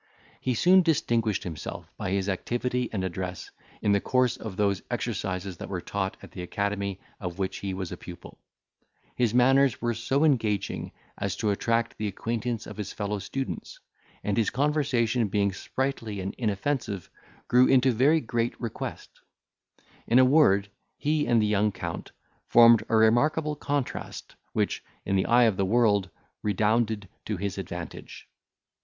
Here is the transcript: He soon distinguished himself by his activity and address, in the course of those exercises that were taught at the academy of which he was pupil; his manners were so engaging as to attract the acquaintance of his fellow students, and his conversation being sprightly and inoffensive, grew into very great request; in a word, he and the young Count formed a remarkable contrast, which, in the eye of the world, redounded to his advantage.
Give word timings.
He 0.39 0.55
soon 0.55 0.81
distinguished 0.81 1.43
himself 1.43 1.93
by 1.95 2.09
his 2.09 2.27
activity 2.27 2.89
and 2.91 3.03
address, 3.03 3.51
in 3.83 3.91
the 3.91 4.01
course 4.01 4.35
of 4.35 4.57
those 4.57 4.81
exercises 4.89 5.57
that 5.57 5.69
were 5.69 5.79
taught 5.79 6.17
at 6.23 6.31
the 6.31 6.41
academy 6.41 6.99
of 7.19 7.37
which 7.37 7.57
he 7.57 7.71
was 7.75 7.93
pupil; 7.99 8.39
his 9.15 9.31
manners 9.35 9.79
were 9.79 9.93
so 9.93 10.23
engaging 10.23 10.91
as 11.19 11.35
to 11.35 11.51
attract 11.51 11.99
the 11.99 12.07
acquaintance 12.07 12.65
of 12.65 12.77
his 12.77 12.91
fellow 12.91 13.19
students, 13.19 13.79
and 14.23 14.37
his 14.37 14.49
conversation 14.49 15.27
being 15.27 15.51
sprightly 15.53 16.19
and 16.19 16.33
inoffensive, 16.33 17.07
grew 17.47 17.67
into 17.67 17.91
very 17.91 18.21
great 18.21 18.59
request; 18.59 19.19
in 20.07 20.17
a 20.17 20.25
word, 20.25 20.69
he 20.97 21.27
and 21.27 21.39
the 21.39 21.45
young 21.45 21.71
Count 21.71 22.11
formed 22.47 22.81
a 22.89 22.95
remarkable 22.95 23.55
contrast, 23.55 24.33
which, 24.51 24.83
in 25.05 25.15
the 25.15 25.27
eye 25.27 25.43
of 25.43 25.57
the 25.57 25.63
world, 25.63 26.09
redounded 26.41 27.07
to 27.23 27.37
his 27.37 27.59
advantage. 27.59 28.27